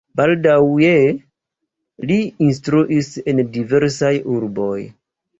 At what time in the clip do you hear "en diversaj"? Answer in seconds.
3.33-4.11